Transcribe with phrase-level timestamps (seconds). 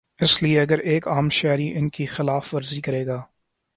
[0.19, 3.21] اس لیے اگر ایک عام شہری ان کی خلاف ورزی کرے گا۔